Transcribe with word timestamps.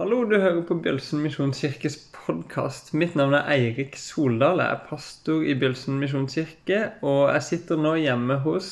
Hallo, 0.00 0.22
du 0.24 0.38
hører 0.40 0.62
på 0.64 0.78
Bjølsen 0.80 1.20
misjonskirkes 1.20 1.98
podkast. 2.14 2.94
Mitt 2.96 3.12
navn 3.12 3.34
er 3.36 3.50
Eirik 3.52 3.98
Soldal. 4.00 4.62
Jeg 4.64 4.72
er 4.72 4.86
pastor 4.88 5.42
i 5.44 5.52
Bjølsen 5.60 5.98
misjonskirke, 6.00 6.78
og 7.04 7.26
jeg 7.34 7.44
sitter 7.44 7.76
nå 7.76 7.92
hjemme 8.00 8.38
hos 8.40 8.70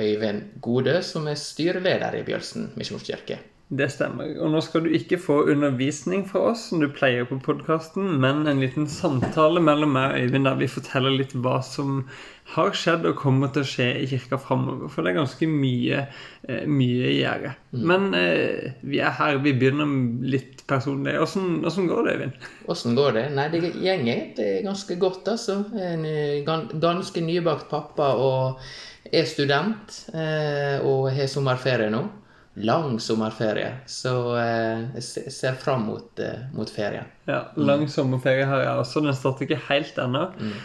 Øyvind 0.00 0.56
Gode, 0.64 0.94
som 1.04 1.28
er 1.28 1.36
styreleder 1.36 2.16
i 2.16 2.24
Bjølsen 2.24 2.70
misjonskirke. 2.80 3.36
Det 3.68 3.88
stemmer. 3.90 4.28
Og 4.38 4.52
nå 4.54 4.60
skal 4.62 4.84
du 4.84 4.92
ikke 4.94 5.16
få 5.18 5.40
undervisning 5.50 6.20
fra 6.28 6.52
oss, 6.52 6.68
som 6.68 6.78
du 6.78 6.86
pleier 6.94 7.26
på 7.26 7.40
podkasten, 7.42 8.12
men 8.22 8.44
en 8.46 8.60
liten 8.62 8.84
samtale 8.86 9.58
mellom 9.58 9.90
meg 9.96 10.12
og 10.12 10.20
Øyvind 10.22 10.46
der 10.46 10.58
vi 10.60 10.68
forteller 10.70 11.16
litt 11.16 11.32
hva 11.34 11.56
som 11.66 12.04
har 12.52 12.68
skjedd 12.78 13.08
og 13.10 13.16
kommer 13.18 13.50
til 13.50 13.64
å 13.64 13.66
skje 13.66 13.88
i 13.98 14.04
kirka 14.06 14.38
framover. 14.38 14.86
For 14.92 15.02
det 15.02 15.10
er 15.10 15.16
ganske 15.18 15.48
mye, 15.50 16.04
eh, 16.46 16.62
mye 16.70 17.08
i 17.10 17.16
gjære. 17.16 17.50
Men 17.90 18.14
eh, 18.14 18.76
vi 18.86 19.00
er 19.02 19.16
her. 19.18 19.40
Vi 19.42 19.56
begynner 19.58 19.90
litt 20.22 20.62
personlig. 20.70 21.16
Åssen 21.24 21.64
åssen 21.66 21.88
går 21.90 22.06
det, 22.06 22.14
Øyvind? 22.20 22.44
Åssen 22.70 22.94
går 22.94 23.16
det? 23.18 23.24
Nei, 23.34 23.48
det 23.50 23.64
det 23.74 24.46
er 24.46 24.62
ganske 24.62 24.94
godt, 24.94 25.26
altså. 25.34 25.58
En 25.74 26.06
eh, 26.06 26.44
ganske 26.46 27.20
nybakt 27.20 27.66
pappa 27.68 28.12
og 28.14 28.62
er 29.10 29.26
student. 29.26 30.04
eh, 30.14 30.78
Og 30.86 31.10
har 31.10 31.26
sommerferie 31.26 31.90
nå. 31.90 32.04
Lang 32.64 32.96
sommerferie. 33.02 33.74
Så 33.90 34.14
eh, 34.40 34.86
jeg 34.96 35.32
ser 35.34 35.58
fram 35.60 35.86
mot, 35.90 36.08
eh, 36.22 36.46
mot 36.56 36.70
ferien. 36.72 37.08
Ja, 37.28 37.44
Lang 37.60 37.84
sommerferie 37.92 38.48
har 38.48 38.64
jeg 38.64 38.82
også. 38.82 39.04
Den 39.04 39.16
starter 39.18 39.46
ikke 39.46 39.60
helt 39.68 40.00
ennå. 40.00 40.30
Mm. 40.40 40.56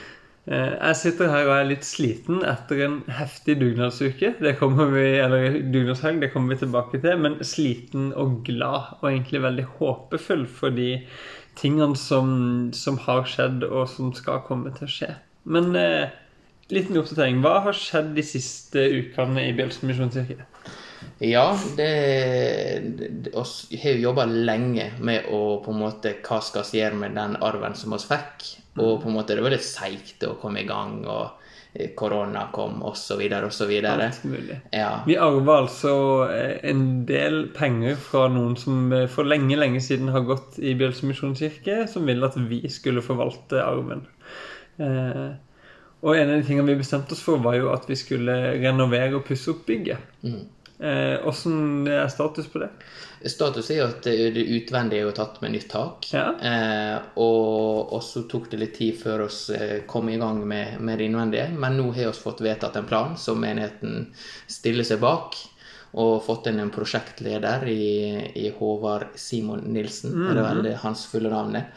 Jeg 0.52 0.98
sitter 0.98 1.30
her 1.30 1.46
og 1.46 1.52
er 1.54 1.68
litt 1.70 1.84
sliten 1.86 2.40
etter 2.50 2.80
en 2.88 2.96
heftig 3.14 3.60
dugnadsuke. 3.60 4.32
Det 4.42 4.56
kommer 4.58 4.90
vi, 4.90 5.04
eller 5.22 5.60
dugnadshelg, 5.70 6.18
det 6.24 6.32
kommer 6.34 6.56
vi 6.56 6.64
tilbake 6.64 7.02
til. 7.04 7.20
Men 7.22 7.38
sliten 7.46 8.10
og 8.18 8.40
glad, 8.48 8.96
og 9.02 9.12
egentlig 9.12 9.44
veldig 9.44 9.68
håpefull 9.76 10.48
for 10.50 10.74
de 10.74 10.96
tingene 11.60 12.00
som, 12.00 12.72
som 12.74 12.98
har 13.06 13.28
skjedd, 13.30 13.68
og 13.70 13.86
som 13.92 14.10
skal 14.18 14.42
komme 14.48 14.74
til 14.78 14.88
å 14.88 14.92
skje. 14.96 15.12
Men 15.44 15.76
eh, 15.78 16.10
liten 16.74 16.98
oppdatering. 17.00 17.42
Hva 17.44 17.60
har 17.68 17.78
skjedd 17.78 18.14
de 18.18 18.26
siste 18.26 18.84
ukene 18.98 19.46
i 19.50 19.54
Bjølsen 19.58 19.92
misjonskirke? 19.92 20.48
Ja, 21.22 21.58
det, 21.78 21.90
Vi 23.70 23.78
har 23.78 23.92
jo 23.92 24.08
jobba 24.08 24.26
lenge 24.26 24.92
med 25.00 25.28
å 25.30 25.60
på 25.62 25.74
en 25.74 25.84
måte 25.84 26.16
hva 26.26 26.40
skal 26.42 26.66
vi 26.72 26.82
gjøre 26.82 26.98
med 27.04 27.18
den 27.18 27.38
arven 27.46 27.78
som 27.78 27.94
vi 27.94 28.02
fikk. 28.02 28.48
Og 28.80 29.02
på 29.04 29.10
en 29.10 29.16
måte 29.18 29.36
det 29.36 29.44
var 29.44 29.54
litt 29.54 29.68
seigt 29.68 30.24
å 30.26 30.38
komme 30.42 30.64
i 30.64 30.68
gang, 30.68 31.02
og 31.04 31.44
eh, 31.74 31.92
korona 31.98 32.46
kom, 32.56 32.80
osv., 32.88 33.20
osv. 33.20 33.74
Alt 33.92 34.24
mulig. 34.24 34.62
Ja. 34.72 35.04
Vi 35.06 35.18
arva 35.20 35.58
altså 35.66 35.94
eh, 36.32 36.56
en 36.72 37.04
del 37.10 37.44
penger 37.54 38.00
fra 38.00 38.26
noen 38.32 38.56
som 38.58 38.88
eh, 38.96 39.10
for 39.12 39.28
lenge 39.28 39.60
lenge 39.60 39.84
siden 39.84 40.14
har 40.16 40.26
gått 40.30 40.58
i 40.64 40.74
Bjølse 40.80 41.10
misjonskirke, 41.10 41.84
som 41.92 42.08
ville 42.08 42.32
at 42.32 42.40
vi 42.40 42.64
skulle 42.72 43.04
forvalte 43.06 43.60
arven. 43.62 44.08
Eh, 44.80 45.30
og 46.02 46.18
en 46.18 46.32
av 46.32 46.40
de 46.40 46.48
tingene 46.48 46.72
vi 46.72 46.80
bestemte 46.80 47.14
oss 47.14 47.22
for, 47.22 47.44
var 47.44 47.60
jo 47.60 47.70
at 47.76 47.86
vi 47.90 48.00
skulle 48.00 48.56
renovere 48.58 49.20
og 49.20 49.28
pusse 49.28 49.52
opp 49.54 49.68
bygget. 49.68 50.02
Mm. 50.26 50.42
Eh, 50.82 51.28
Åssen 51.28 51.88
er 51.88 52.08
status 52.08 52.48
på 52.48 52.60
det? 52.60 52.70
Status 53.30 53.68
er 53.70 53.84
jo 53.84 53.86
at 53.92 54.08
det 54.08 54.16
utvendige 54.42 55.04
er 55.04 55.06
jo 55.06 55.14
tatt 55.14 55.38
med 55.44 55.54
nytt 55.54 55.68
tak. 55.70 56.08
Ja. 56.10 56.32
Eh, 56.42 56.98
og, 57.22 57.94
så 58.02 58.24
tok 58.30 58.50
det 58.50 58.62
litt 58.64 58.74
tid 58.80 58.98
før 58.98 59.28
vi 59.28 59.58
eh, 59.60 59.76
kom 59.90 60.10
i 60.10 60.18
gang 60.18 60.42
med, 60.42 60.80
med 60.82 60.98
det 60.98 61.12
innvendige. 61.12 61.52
Men 61.54 61.78
nå 61.78 61.92
har 61.94 62.10
vi 62.10 62.24
fått 62.26 62.42
vedtatt 62.42 62.80
en 62.82 62.90
plan 62.90 63.14
som 63.18 63.42
menigheten 63.44 64.08
stiller 64.50 64.88
seg 64.88 65.04
bak. 65.06 65.38
Og 66.02 66.22
fått 66.26 66.48
inn 66.50 66.62
en 66.64 66.74
prosjektleder 66.74 67.68
i, 67.70 67.88
i 68.42 68.50
Håvard 68.56 69.12
Simon 69.20 69.66
Nilsen. 69.76 70.16
Er 70.32 70.40
det 70.40 70.46
vel 70.48 70.64
det 70.66 70.78
hans 70.86 71.04
fulle 71.12 71.30
navn 71.30 71.60
er. 71.60 71.68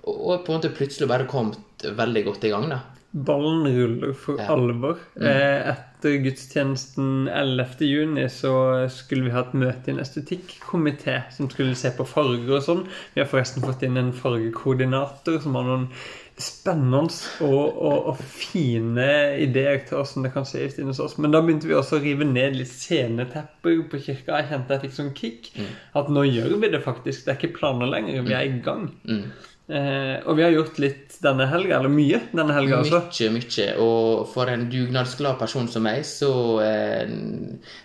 Og, 0.00 0.14
og 0.16 0.46
på 0.46 0.50
en 0.50 0.56
måte 0.56 0.72
plutselig 0.72 1.06
bare 1.10 1.28
kommet 1.28 1.84
veldig 1.84 2.22
godt 2.30 2.46
i 2.48 2.54
gang, 2.54 2.72
da. 2.72 2.80
Ballen 3.12 3.64
ruller 3.66 4.12
for 4.14 4.38
Ja. 4.38 4.52
alvor. 4.54 4.98
Eh, 5.20 5.72
etter 5.72 6.20
gudstjenesten 6.22 7.26
11. 7.28 7.80
juni 7.80 8.28
så 8.30 8.88
skulle 8.88 9.24
vi 9.24 9.30
ha 9.34 9.40
et 9.40 9.52
møte 9.54 9.88
i 9.88 9.94
en 9.96 9.98
estetikkomité 10.00 11.16
som 11.34 11.50
skulle 11.50 11.74
se 11.74 11.90
på 11.90 12.06
farger 12.06 12.56
og 12.56 12.62
sånn. 12.62 12.86
Vi 13.14 13.20
har 13.20 13.28
forresten 13.28 13.62
fått 13.66 13.82
inn 13.82 13.96
en 13.98 14.12
fargekoordinator 14.12 15.40
som 15.42 15.54
har 15.58 15.64
noen 15.64 15.88
spennende 16.40 17.10
og, 17.44 17.76
og, 17.82 18.06
og 18.12 18.16
fine 18.22 19.08
ideer 19.42 19.82
til 19.84 19.98
hvordan 19.98 20.24
det 20.24 20.32
kan 20.32 20.46
se 20.48 20.62
ut 20.64 20.78
inne 20.80 20.94
hos 20.94 21.00
oss. 21.04 21.18
Men 21.18 21.34
da 21.34 21.42
begynte 21.44 21.68
vi 21.68 21.74
også 21.76 21.98
å 21.98 22.02
rive 22.04 22.24
ned 22.24 22.56
litt 22.56 22.70
scenetepper 22.72 23.82
på 23.90 24.00
kirka. 24.06 24.38
Jeg 24.38 24.48
kjente 24.54 24.76
jeg 24.78 24.86
fikk 24.86 24.96
sånn 24.96 25.14
kick. 25.18 25.50
At 25.98 26.08
nå 26.08 26.24
gjør 26.30 26.56
vi 26.62 26.70
det 26.72 26.82
faktisk. 26.86 27.26
Det 27.26 27.34
er 27.34 27.40
ikke 27.42 27.58
planer 27.58 27.90
lenger. 27.92 28.22
Vi 28.24 28.32
er 28.38 28.46
i 28.48 28.60
gang. 28.64 28.86
Mm. 29.04 29.26
Eh, 29.70 30.16
og 30.26 30.34
vi 30.34 30.42
har 30.42 30.50
gjort 30.50 30.78
litt 30.82 31.16
denne 31.22 31.46
helga, 31.46 31.76
eller 31.78 31.92
mye 31.92 32.18
denne 32.32 32.54
helga 32.56 32.80
også. 32.80 33.00
Mykje, 33.04 33.28
mykje. 33.36 33.66
Og 33.84 34.24
for 34.32 34.50
en 34.50 34.66
dugnadsglad 34.72 35.38
person 35.38 35.68
som 35.70 35.84
meg, 35.86 36.02
så, 36.08 36.32
eh, 36.64 37.12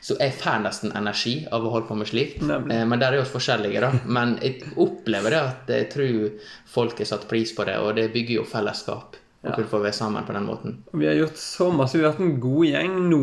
så 0.01 0.17
jeg 0.17 0.33
får 0.39 0.63
nesten 0.65 0.95
energi 0.97 1.35
av 1.51 1.65
å 1.65 1.73
holde 1.75 1.89
på 1.91 1.99
med 1.99 2.09
slikt. 2.09 2.41
Eh, 2.41 2.85
men 2.85 2.99
der 2.99 3.13
er 3.13 3.21
vi 3.21 3.29
forskjellige, 3.35 3.83
da. 3.85 3.91
Men 4.05 4.37
jeg 4.41 4.63
opplever 4.75 5.35
det 5.35 5.43
at 5.43 5.75
jeg 5.75 5.91
tror 5.93 6.49
folk 6.65 6.97
har 6.97 7.11
satt 7.11 7.29
pris 7.29 7.53
på 7.53 7.67
det, 7.69 7.77
og 7.77 7.95
det 7.99 8.09
bygger 8.15 8.41
jo 8.41 8.49
fellesskap. 8.49 9.19
Å 9.45 9.53
kunne 9.53 9.69
får 9.69 9.83
være 9.83 9.95
sammen 9.95 10.25
på 10.25 10.33
den 10.33 10.47
måten. 10.47 10.77
Og 10.89 11.01
Vi 11.01 11.05
har 11.05 11.17
gjort 11.19 11.37
så 11.37 11.67
masse. 11.75 11.97
Vi 11.97 12.03
har 12.03 12.15
vært 12.15 12.23
en 12.25 12.39
god 12.41 12.65
gjeng. 12.65 12.95
No, 13.11 13.19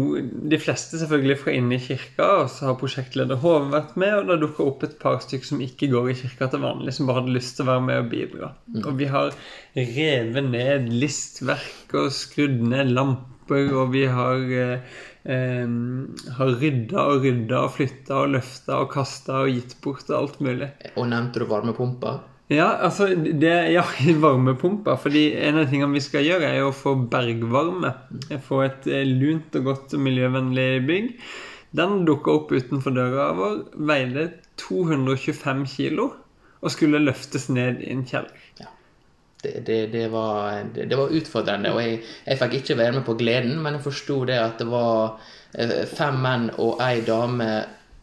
de 0.52 0.60
fleste 0.62 1.00
selvfølgelig 1.00 1.38
fra 1.40 1.54
inne 1.56 1.76
i 1.76 1.82
kirka. 1.82 2.28
Og 2.44 2.52
så 2.54 2.68
har 2.68 2.78
prosjektleder 2.78 3.40
Hove 3.42 3.72
vært 3.72 3.96
med, 3.98 4.14
og 4.20 4.30
det 4.30 4.38
dukka 4.44 4.66
opp 4.68 4.86
et 4.86 4.96
par 5.02 5.18
stykker 5.24 5.50
som 5.50 5.64
ikke 5.64 5.90
går 5.92 6.12
i 6.12 6.16
kirka 6.22 6.50
til 6.52 6.62
vanlig, 6.62 6.94
som 6.94 7.10
bare 7.10 7.22
hadde 7.22 7.36
lyst 7.36 7.56
til 7.58 7.66
å 7.66 7.72
være 7.72 7.86
med 7.88 8.02
og 8.04 8.10
bidra. 8.14 8.52
Og 8.84 8.92
vi 9.00 9.10
har 9.10 9.34
revet 9.74 10.50
ned 10.52 10.90
listverk 10.94 11.96
og 11.98 12.12
skrudd 12.14 12.60
ned 12.70 12.94
lamper, 12.94 13.72
og 13.74 13.92
vi 13.92 14.06
har 14.08 14.52
eh, 14.62 14.98
eh, 15.28 15.78
har 16.38 16.58
rydda 16.62 17.06
og 17.10 17.26
rydda 17.26 17.64
og 17.66 17.74
flytta 17.76 18.20
og 18.22 18.36
løfta 18.36 18.78
og 18.84 18.92
kasta 18.94 19.42
og 19.42 19.56
gitt 19.56 19.80
bort 19.84 20.06
og 20.12 20.20
alt 20.20 20.44
mulig. 20.44 20.70
Og 20.94 21.08
nevnte 21.10 21.42
du 21.42 21.50
varmepumpa? 21.50 22.20
Ja, 22.52 22.68
altså 22.84 23.08
det, 23.16 23.52
ja, 23.72 23.84
varmepumper. 24.24 24.96
fordi 25.00 25.32
en 25.40 25.60
av 25.62 25.70
tingene 25.70 25.96
vi 25.96 26.04
skal 26.04 26.26
gjøre, 26.26 26.50
er 26.50 26.66
å 26.66 26.74
få 26.76 26.94
bergvarme. 27.12 27.94
Få 28.46 28.62
et 28.66 28.88
eh, 28.90 29.06
lunt 29.08 29.56
og 29.58 29.70
godt 29.70 29.96
miljøvennlig 29.96 30.68
bygg. 30.88 31.12
Den 31.72 32.02
dukka 32.04 32.36
opp 32.36 32.52
utenfor 32.52 32.92
døra 32.92 33.30
vår, 33.38 33.62
veide 33.88 34.28
225 34.60 35.64
kilo 35.72 36.10
og 36.62 36.70
skulle 36.70 37.00
løftes 37.02 37.48
ned 37.50 37.80
i 37.82 37.90
en 37.94 38.04
kjeller. 38.06 38.42
Ja. 38.60 38.68
Det, 39.42 39.54
det, 39.66 39.78
det, 39.90 40.04
var, 40.12 40.60
det, 40.74 40.84
det 40.90 40.98
var 40.98 41.14
utfordrende, 41.16 41.72
og 41.74 41.80
jeg, 41.82 42.02
jeg 42.28 42.38
fikk 42.38 42.58
ikke 42.60 42.76
være 42.78 42.98
med 42.98 43.06
på 43.08 43.16
gleden, 43.18 43.56
men 43.64 43.78
jeg 43.78 43.86
forsto 43.88 44.20
det 44.28 44.36
at 44.38 44.60
det 44.62 44.68
var 44.70 45.16
eh, 45.56 45.80
fem 45.90 46.20
menn 46.22 46.50
og 46.62 46.78
ei 46.84 47.00
dame 47.06 47.48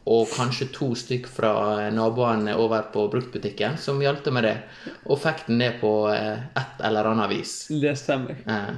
og 0.09 0.29
kanskje 0.33 0.69
to 0.73 0.91
stykk 0.97 1.27
fra 1.29 1.51
naboene 1.93 2.55
over 2.57 2.87
på 2.93 3.05
bruktbutikken 3.13 3.77
som 3.77 4.01
hjalp 4.01 4.25
med 4.33 4.47
det, 4.47 4.55
og 5.05 5.21
fikk 5.21 5.45
den 5.47 5.61
ned 5.61 5.77
på 5.83 5.91
eh, 6.13 6.47
et 6.57 6.81
eller 6.89 7.11
annet 7.11 7.29
vis. 7.35 7.53
Det 7.81 7.93
stemmer. 7.99 8.41
Eh, 8.49 8.71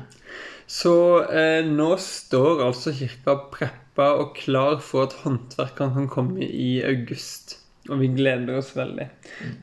Så 0.72 0.91
eh, 1.28 1.66
nå 1.68 1.90
står 2.00 2.62
altså 2.64 2.94
kirka 2.96 3.34
preppa 3.52 4.06
og 4.22 4.38
klar 4.38 4.78
for 4.80 5.03
at 5.09 5.18
håndverkeren 5.24 5.97
kan 5.97 6.08
komme 6.12 6.46
i 6.47 6.78
august. 6.88 7.58
Og 7.90 7.97
vi 8.00 8.08
gleder 8.14 8.59
oss 8.59 8.70
veldig. 8.78 9.08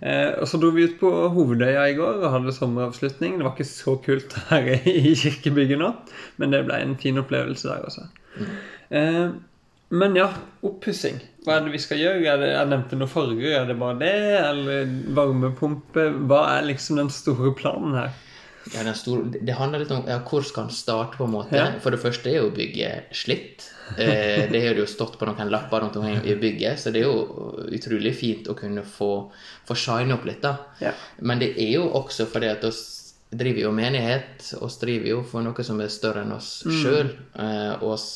Eh, 0.02 0.34
og 0.40 0.44
så 0.50 0.58
dro 0.60 0.68
vi 0.74 0.84
ut 0.88 0.98
på 1.00 1.08
Hovedøya 1.32 1.86
i 1.88 1.94
går 1.96 2.18
og 2.18 2.32
hadde 2.34 2.52
sommeravslutning. 2.52 3.38
Det 3.38 3.46
var 3.46 3.54
ikke 3.54 3.68
så 3.70 3.94
kult 4.04 4.36
her 4.50 4.68
i 4.90 5.14
kirkebygget 5.16 5.80
nå, 5.80 5.92
men 6.36 6.52
det 6.52 6.64
ble 6.66 6.80
en 6.82 6.96
fin 7.00 7.20
opplevelse 7.22 7.70
der 7.70 7.86
også. 7.88 8.08
Eh, 8.90 9.28
men 9.88 10.16
ja, 10.18 10.28
oppussing. 10.66 11.20
Hva 11.46 11.56
er 11.56 11.66
det 11.66 11.72
vi 11.72 11.80
skal 11.80 12.00
gjøre? 12.02 12.24
Er 12.28 12.40
det, 12.42 12.48
jeg 12.52 12.68
nevnte 12.68 12.98
noen 12.98 13.10
farger. 13.12 13.52
Er 13.62 13.68
det 13.68 13.76
bare 13.80 13.98
det? 14.02 14.16
Eller 14.42 14.90
varmepumpe? 15.16 16.10
Hva 16.28 16.42
er 16.58 16.66
liksom 16.68 17.00
den 17.00 17.12
store 17.14 17.54
planen 17.56 17.96
her? 17.96 18.16
ja, 18.74 18.82
den 18.82 18.94
store, 18.94 19.24
det 19.40 19.56
handler 19.56 19.82
litt 19.82 19.92
om 19.94 20.04
ja, 20.08 20.18
hvor 20.26 20.44
skal 20.46 20.68
en 20.68 20.74
starte, 20.74 21.16
på 21.18 21.26
en 21.26 21.34
måte. 21.34 21.56
Ja. 21.56 21.70
For 21.82 21.94
det 21.94 22.00
første 22.02 22.30
er 22.30 22.42
jo 22.42 22.52
bygget 22.54 23.14
slitt. 23.16 23.68
Eh, 23.96 24.44
det 24.52 24.60
har 24.66 24.78
jo 24.78 24.86
stått 24.88 25.18
på 25.20 25.28
noen 25.28 25.52
lapper 25.52 25.82
rundt 25.84 25.96
omkring 25.96 26.20
i 26.28 26.36
bygget, 26.38 26.80
så 26.80 26.92
det 26.92 27.02
er 27.02 27.08
jo 27.08 27.54
utrolig 27.72 28.14
fint 28.18 28.48
å 28.50 28.56
kunne 28.58 28.84
få, 28.84 29.12
få 29.68 29.78
shine 29.78 30.16
opp 30.16 30.28
litt, 30.28 30.42
da. 30.44 30.56
Ja. 30.84 30.94
Men 31.24 31.42
det 31.42 31.54
er 31.56 31.74
jo 31.78 31.88
også 31.98 32.28
fordi 32.28 32.52
at 32.52 32.66
oss 32.68 32.84
driver 33.28 33.66
jo 33.66 33.74
menighet, 33.76 34.44
oss 34.64 34.78
driver 34.80 35.10
jo 35.10 35.22
for 35.28 35.44
noe 35.44 35.64
som 35.64 35.80
er 35.84 35.92
større 35.92 36.24
enn 36.24 36.36
oss 36.36 36.62
sjøl. 36.64 37.12
Eh, 37.36 37.74
og 37.80 37.94
oss 37.96 38.08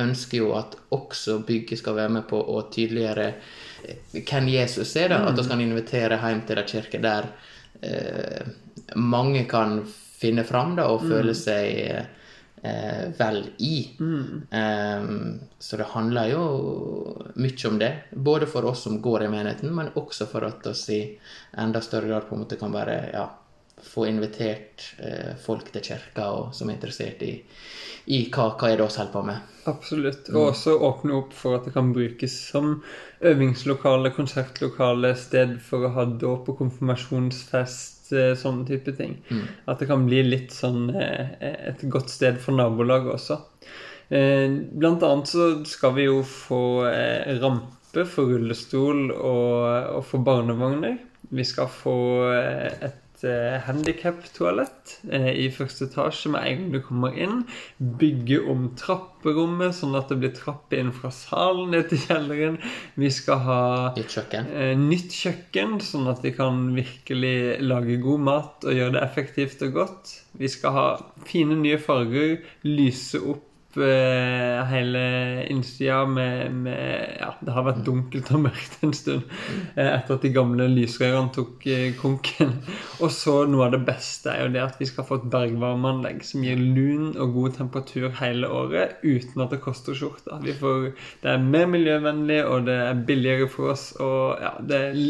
ønsker 0.00 0.38
jo 0.42 0.52
at 0.58 0.76
også 0.94 1.40
bygget 1.46 1.80
skal 1.80 1.96
være 1.96 2.12
med 2.18 2.26
på 2.28 2.40
å 2.40 2.62
tydeliggjøre 2.72 3.26
eh, 3.28 4.20
hvem 4.20 4.50
Jesus 4.52 4.96
er. 4.96 5.12
da, 5.14 5.22
At 5.28 5.38
vi 5.40 5.48
kan 5.48 5.62
invitere 5.64 6.20
hjem 6.20 6.44
til 6.48 6.60
en 6.62 6.70
kirke 6.70 7.02
der 7.02 7.30
eh, 7.82 8.52
mange 8.96 9.44
kan 9.50 9.80
finne 10.16 10.44
fram 10.48 10.76
da, 10.76 10.88
og 10.92 11.04
føle 11.08 11.34
seg 11.36 11.80
eh, 12.62 13.02
vel 13.18 13.42
i. 13.58 13.76
Eh, 14.50 15.08
så 15.58 15.80
det 15.80 15.88
handler 15.92 16.30
jo 16.32 16.44
mye 17.36 17.68
om 17.68 17.80
det. 17.80 17.92
Både 18.10 18.46
for 18.46 18.64
oss 18.64 18.86
som 18.86 19.00
går 19.02 19.26
i 19.26 19.32
menigheten, 19.32 19.74
men 19.74 19.92
også 19.94 20.28
for 20.30 20.46
at 20.48 20.66
oss 20.66 20.88
i 20.90 21.02
enda 21.56 21.80
større 21.84 22.08
grad 22.12 22.28
på 22.28 22.36
en 22.36 22.44
måte 22.44 22.60
kan 22.60 22.72
være 22.74 23.00
ja, 23.12 23.26
få 23.82 24.06
invitert 24.08 24.94
eh, 24.98 25.34
folk 25.40 25.68
til 25.72 25.84
kirka 25.84 26.30
og 26.32 26.54
som 26.56 26.70
er 26.70 26.78
interessert 26.78 27.20
i, 27.26 27.34
i 28.12 28.22
hva, 28.32 28.48
hva 28.56 28.70
er 28.70 28.78
det 28.80 28.86
vi 28.86 28.96
holder 28.96 29.12
på 29.12 29.22
med. 29.26 29.52
Absolutt. 29.68 30.30
Og 30.32 30.52
også 30.52 30.76
åpne 30.88 31.16
opp 31.18 31.34
for 31.36 31.58
at 31.58 31.66
det 31.66 31.74
kan 31.74 31.92
brukes 31.92 32.36
som 32.52 32.78
øvingslokale, 33.20 34.12
konsertlokale, 34.16 35.12
sted 35.18 35.56
for 35.64 35.86
å 35.86 35.92
ha 35.96 36.06
dåp 36.08 36.48
og 36.52 36.60
konfirmasjonsfest, 36.62 38.12
eh, 38.16 38.32
sånne 38.38 38.66
type 38.68 38.96
ting. 38.96 39.18
At 39.66 39.82
det 39.82 39.90
kan 39.90 40.06
bli 40.08 40.22
litt 40.24 40.54
sånn 40.56 40.88
eh, 40.94 41.36
et 41.72 41.84
godt 41.92 42.12
sted 42.12 42.40
for 42.40 42.56
nabolaget 42.56 43.12
også. 43.18 43.40
Eh, 44.08 44.46
Blant 44.72 45.04
annet 45.04 45.32
så 45.34 45.50
skal 45.68 45.96
vi 45.98 46.08
jo 46.08 46.22
få 46.24 46.62
rampe 47.42 48.06
for 48.08 48.32
rullestol 48.32 49.10
og, 49.10 49.98
og 49.98 50.06
for 50.06 50.24
barnevogner. 50.24 50.96
Vi 51.34 51.44
skal 51.44 51.68
få 51.72 51.96
eh, 52.30 52.92
et 53.16 53.24
eh, 53.28 53.56
handikap-toalett 53.64 54.96
eh, 55.10 55.30
i 55.44 55.48
første 55.52 55.86
etasje 55.88 56.30
med 56.32 56.44
en 56.44 56.58
gang 56.58 56.74
du 56.74 56.80
kommer 56.84 57.16
inn. 57.16 57.44
Bygge 57.78 58.42
om 58.50 58.68
trapperommet 58.76 59.76
sånn 59.76 59.96
at 59.96 60.12
det 60.12 60.18
blir 60.20 60.34
trapper 60.36 60.82
inn 60.82 60.92
fra 60.94 61.10
salen 61.14 61.72
ned 61.72 61.88
til 61.90 62.02
kjelleren. 62.04 62.60
Vi 63.00 63.10
skal 63.14 63.42
ha 63.46 63.62
nytt 63.96 64.18
kjøkken. 64.18 64.52
eh, 64.52 64.74
nytt 64.76 65.16
kjøkken, 65.16 65.78
sånn 65.80 66.12
at 66.12 66.22
vi 66.24 66.34
kan 66.36 66.68
virkelig 66.76 67.36
lage 67.64 68.00
god 68.04 68.24
mat 68.28 68.68
og 68.68 68.76
gjøre 68.76 68.98
det 68.98 69.04
effektivt 69.06 69.64
og 69.66 69.76
godt. 69.80 70.16
Vi 70.36 70.52
skal 70.52 70.76
ha 70.76 70.88
fine 71.28 71.56
nye 71.62 71.80
farger, 71.80 72.42
lyse 72.68 73.22
opp 73.24 73.44
hele 73.76 75.02
innsida 75.52 76.06
med, 76.06 76.54
med 76.54 77.16
Ja, 77.20 77.32
det 77.40 77.52
har 77.54 77.66
vært 77.66 77.84
dunkelt 77.86 78.30
og 78.34 78.44
mørkt 78.46 78.78
en 78.84 78.94
stund 78.96 79.24
eh, 79.76 79.88
etter 79.88 80.16
at 80.16 80.24
de 80.24 80.32
gamle 80.34 80.68
lysrørene 80.72 81.32
tok 81.34 81.66
eh, 81.70 81.90
konken. 81.98 82.54
Og 83.02 83.12
så 83.14 83.38
noe 83.50 83.66
av 83.66 83.76
det 83.76 83.82
beste 83.86 84.32
er 84.32 84.46
jo 84.46 84.54
det 84.54 84.64
at 84.64 84.80
vi 84.80 84.88
skal 84.88 85.06
få 85.08 85.20
et 85.20 85.28
bergvarmeanlegg 85.32 86.24
som 86.26 86.44
gir 86.46 86.60
lun 86.60 87.12
og 87.14 87.36
god 87.36 87.56
temperatur 87.60 88.08
hele 88.20 88.50
året 88.50 89.04
uten 89.04 89.44
at 89.44 89.54
det 89.54 89.62
koster 89.64 89.96
skjorta. 89.96 90.40
Vi 90.44 90.56
får, 90.56 90.90
det 91.22 91.32
er 91.32 91.46
mer 91.46 91.70
miljøvennlig, 91.70 92.42
og 92.46 92.66
det 92.68 92.76
er 92.88 93.06
billigere 93.08 93.48
for 93.52 93.74
oss. 93.74 93.90
Og 94.02 94.42
ja, 94.42 94.56
det 94.60 94.82
er 94.90 95.00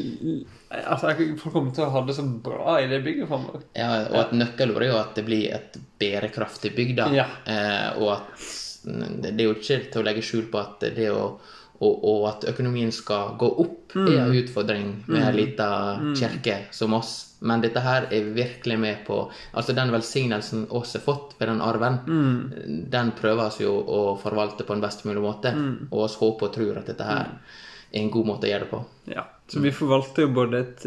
Altså, 0.71 1.13
Folk 1.39 1.55
kommer 1.55 1.75
til 1.75 1.87
å 1.87 1.91
ha 1.95 2.03
det 2.07 2.17
så 2.17 2.25
bra 2.27 2.79
i 2.83 2.89
det 2.91 3.03
bygget 3.05 3.29
framover. 3.31 3.67
Ja, 3.79 3.91
og 4.11 4.21
et 4.25 4.33
nøkkelord 4.35 4.83
er 4.83 4.91
jo 4.91 5.01
at 5.01 5.19
det 5.19 5.27
blir 5.29 5.53
et 5.55 5.77
bærekraftig 6.01 6.73
bygg, 6.77 6.97
da. 6.99 7.11
Ja. 7.15 7.27
Eh, 7.47 8.01
og 8.01 8.17
at 8.17 8.49
det 8.87 9.35
er 9.35 9.49
jo 9.49 9.55
ikke 9.57 9.79
til 9.91 10.03
å 10.03 10.07
legge 10.07 10.25
skjul 10.27 10.49
på 10.51 10.63
at 10.63 10.89
det 10.97 11.11
å 11.15 11.29
og, 11.77 12.05
og 12.09 12.23
at 12.31 12.45
økonomien 12.49 12.93
skal 12.95 13.35
gå 13.41 13.49
opp, 13.63 13.97
er 13.97 14.23
en 14.23 14.35
utfordring 14.37 14.89
med 15.09 15.23
ei 15.25 15.33
lita 15.37 15.69
kirke 16.17 16.55
som 16.75 16.95
oss. 16.97 17.15
Men 17.47 17.61
dette 17.61 17.83
her 17.85 18.07
er 18.13 18.31
virkelig 18.33 18.79
med 18.81 19.03
på 19.05 19.19
Altså 19.53 19.75
den 19.77 19.93
velsignelsen 19.93 20.67
oss 20.73 20.95
har 20.97 21.05
fått 21.05 21.35
ved 21.39 21.51
den 21.51 21.61
arven, 21.65 21.99
den 22.93 23.13
prøver 23.19 23.53
vi 23.59 23.67
jo 23.67 23.77
å 23.77 24.01
forvalte 24.21 24.65
på 24.65 24.77
en 24.77 24.85
best 24.85 25.05
mulig 25.05 25.25
måte. 25.25 25.53
Og 25.91 26.07
oss 26.09 26.17
håper 26.21 26.49
og 26.49 26.57
tror 26.57 26.81
at 26.81 26.93
dette 26.93 27.09
her 27.09 27.25
er 27.27 27.57
en 27.97 28.13
god 28.13 28.29
måte 28.29 28.49
å 28.49 28.51
gjøre 28.51 28.67
det 28.67 28.71
på. 28.73 28.83
Ja, 29.13 29.27
Så 29.49 29.63
vi 29.63 29.73
forvalter 29.75 30.27
jo 30.27 30.35
både 30.37 30.63
et, 30.65 30.87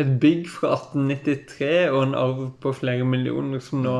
et 0.00 0.14
bygg 0.22 0.48
fra 0.50 0.74
1893 0.76 1.72
og 1.90 2.00
en 2.02 2.16
arv 2.18 2.46
på 2.62 2.72
flere 2.76 3.06
millioner 3.06 3.62
som 3.64 3.84
nå, 3.84 3.96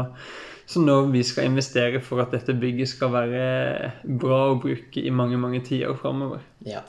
som 0.70 0.86
nå 0.86 0.96
vi 1.14 1.22
skal 1.26 1.50
investere 1.50 2.02
for 2.04 2.22
at 2.24 2.34
dette 2.34 2.56
bygget 2.58 2.90
skal 2.90 3.14
være 3.14 3.44
bra 4.20 4.42
å 4.50 4.58
bruke 4.62 5.02
i 5.02 5.14
mange, 5.14 5.38
mange 5.40 5.62
tiår 5.66 5.94
framover. 6.00 6.42
Ja. 6.66 6.82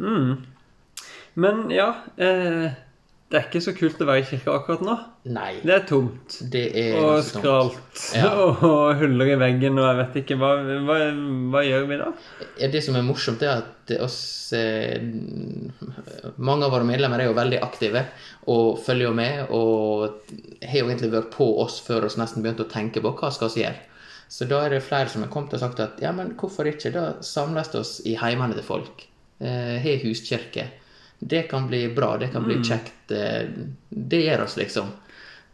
Mm. 0.00 0.40
Men 1.34 1.68
ja 1.72 1.92
eh, 2.20 2.72
Det 3.32 3.38
er 3.38 3.46
ikke 3.46 3.60
så 3.64 3.72
kult 3.72 4.00
å 4.04 4.06
være 4.10 4.20
i 4.20 4.24
kirka 4.28 4.52
akkurat 4.58 4.82
nå. 4.84 4.94
Nei. 5.32 5.54
Det 5.64 5.72
er 5.72 5.84
tomt. 5.88 6.34
Det 6.52 6.64
er 6.76 6.98
Og 7.00 7.22
skralt. 7.24 8.02
Ja. 8.12 8.28
Og 8.68 8.98
huller 9.00 9.30
i 9.32 9.36
veggen 9.40 9.80
og 9.80 9.86
jeg 9.86 9.98
vet 10.02 10.18
ikke 10.20 10.36
hva, 10.42 10.50
hva, 10.84 10.96
hva 11.54 11.62
gjør 11.64 11.86
vi 11.88 11.98
da? 12.02 12.10
Det 12.74 12.82
som 12.84 12.98
er 13.00 13.06
morsomt, 13.06 13.40
er 13.40 13.62
at 13.62 13.94
oss 14.04 14.18
eh, 14.52 15.00
Mange 16.36 16.68
av 16.68 16.74
våre 16.74 16.84
medlemmer 16.84 17.22
er 17.22 17.30
jo 17.30 17.38
veldig 17.38 17.62
aktive 17.64 18.04
og 18.52 18.82
følger 18.84 19.08
jo 19.08 19.14
med. 19.16 19.40
Og 19.56 20.36
har 20.68 20.82
jo 20.82 20.90
egentlig 20.90 21.14
vært 21.16 21.32
på 21.32 21.48
oss 21.64 21.78
før 21.86 22.10
oss 22.10 22.18
nesten 22.20 22.44
begynte 22.44 22.66
å 22.66 22.72
tenke 22.74 23.00
på 23.00 23.14
hva 23.16 23.32
skal 23.32 23.48
vi 23.56 23.64
gjøre. 23.64 23.80
Så 24.28 24.44
da 24.48 24.60
er 24.66 24.76
det 24.76 24.84
flere 24.84 25.08
som 25.12 25.24
har 25.24 25.32
kommet 25.32 25.56
og 25.56 25.64
sagt 25.64 25.80
at 25.80 26.04
ja, 26.04 26.12
men 26.12 26.36
hvorfor 26.36 26.68
ikke? 26.68 26.92
Da 26.92 27.08
samles 27.24 27.72
vi 27.72 27.80
oss 27.80 27.96
i 28.08 28.14
heimene 28.20 28.60
til 28.60 28.68
folk. 28.68 29.06
Eh, 29.40 29.80
Har 29.80 30.04
huskirke. 30.04 30.68
Det 31.24 31.42
kan 31.50 31.68
bli 31.70 31.88
bra, 31.94 32.16
det 32.18 32.28
kan 32.32 32.44
bli 32.44 32.56
kjekt. 32.66 33.10
eh, 33.14 33.48
Det 33.88 34.22
gjør 34.24 34.42
oss, 34.44 34.56
liksom. 34.58 34.88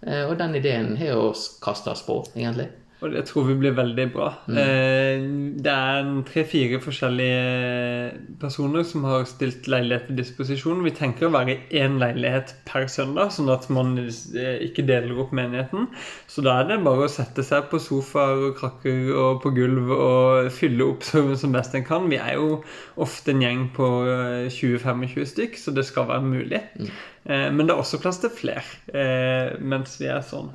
Eh, 0.02 0.24
Og 0.30 0.38
den 0.38 0.54
ideen 0.54 0.94
har 0.96 1.06
vi 1.06 1.32
kasta 1.60 1.90
oss 1.92 2.02
på, 2.06 2.22
egentlig. 2.34 2.68
Og 2.98 3.12
det 3.14 3.20
tror 3.28 3.44
vi 3.46 3.54
blir 3.60 3.74
veldig 3.76 4.06
bra. 4.10 4.28
Mm. 4.50 5.58
Det 5.62 5.70
er 5.70 6.08
tre-fire 6.26 6.80
forskjellige 6.82 8.08
personer 8.42 8.86
som 8.86 9.04
har 9.06 9.26
stilt 9.30 9.68
leilighet 9.70 10.08
til 10.08 10.18
disposisjon. 10.18 10.82
Vi 10.82 10.94
tenker 10.96 11.28
å 11.28 11.34
være 11.34 11.60
én 11.78 12.00
leilighet 12.02 12.56
per 12.66 12.88
søndag, 12.90 13.30
sånn 13.36 13.52
at 13.54 13.68
man 13.70 13.94
eh, 14.02 14.56
ikke 14.66 14.86
deler 14.88 15.20
opp 15.22 15.30
menigheten. 15.36 15.86
Så 16.26 16.42
da 16.42 16.56
er 16.58 16.72
det 16.72 16.80
bare 16.86 17.06
å 17.06 17.12
sette 17.12 17.44
seg 17.46 17.68
på 17.70 17.78
sofaer 17.82 18.48
og 18.48 18.56
krakker 18.58 19.12
og 19.14 19.42
på 19.44 19.52
gulv 19.54 19.92
og 19.94 20.50
fylle 20.54 20.88
opp 20.90 21.06
som, 21.06 21.30
som 21.38 21.54
best 21.54 21.76
en 21.78 21.86
kan. 21.86 22.08
Vi 22.10 22.18
er 22.18 22.34
jo 22.34 22.64
ofte 22.98 23.30
en 23.34 23.44
gjeng 23.44 23.68
på 23.78 23.92
eh, 24.10 24.48
20-25 24.50 25.30
stykk, 25.36 25.60
så 25.62 25.76
det 25.76 25.86
skal 25.86 26.10
være 26.10 26.26
mulig. 26.26 26.64
Mm. 26.80 26.90
Men 27.28 27.66
det 27.68 27.74
er 27.74 27.80
også 27.82 27.98
plass 28.00 28.22
til 28.22 28.30
flere 28.32 28.62
eh, 28.96 29.58
mens 29.60 29.98
vi 30.00 30.08
er 30.08 30.22
sånn. 30.24 30.48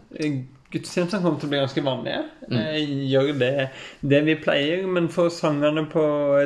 Eh, 0.74 0.80
Gudstjenestene 0.80 1.22
kommer 1.22 1.40
til 1.40 1.48
å 1.48 1.52
bli 1.52 1.60
ganske 1.62 1.84
vanlige. 1.86 2.22
Mm. 2.50 3.08
Gjør 3.10 3.32
det, 3.40 3.52
det 4.02 4.22
vi 4.26 4.36
pleier, 4.42 4.86
men 4.90 5.10
få 5.14 5.28
sangene 5.34 5.86
på 5.92 6.04